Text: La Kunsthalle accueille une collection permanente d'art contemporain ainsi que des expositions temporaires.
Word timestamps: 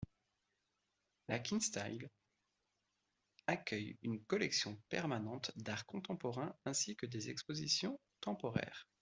La 1.27 1.37
Kunsthalle 1.37 2.09
accueille 3.45 3.99
une 4.01 4.19
collection 4.23 4.81
permanente 4.89 5.51
d'art 5.55 5.85
contemporain 5.85 6.55
ainsi 6.65 6.95
que 6.95 7.05
des 7.05 7.29
expositions 7.29 7.99
temporaires. 8.19 8.87